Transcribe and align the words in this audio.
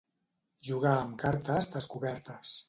Jugar 0.69 0.93
amb 1.01 1.13
cartes 1.25 1.69
descobertes. 1.77 2.57